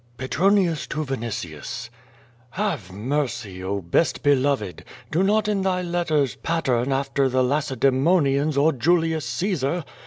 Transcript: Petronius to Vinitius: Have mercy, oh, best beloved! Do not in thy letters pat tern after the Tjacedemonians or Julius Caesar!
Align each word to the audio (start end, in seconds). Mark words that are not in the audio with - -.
Petronius 0.17 0.87
to 0.87 1.05
Vinitius: 1.05 1.91
Have 2.49 2.91
mercy, 2.91 3.63
oh, 3.63 3.81
best 3.81 4.23
beloved! 4.23 4.83
Do 5.11 5.21
not 5.21 5.47
in 5.47 5.61
thy 5.61 5.83
letters 5.83 6.37
pat 6.37 6.63
tern 6.65 6.91
after 6.91 7.29
the 7.29 7.43
Tjacedemonians 7.43 8.57
or 8.57 8.71
Julius 8.73 9.25
Caesar! 9.27 9.83